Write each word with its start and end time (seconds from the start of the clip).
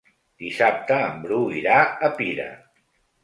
Dissabte 0.43 0.95
en 1.09 1.19
Bru 1.25 1.37
irà 1.59 1.77
a 2.09 2.09
Pira. 2.21 2.47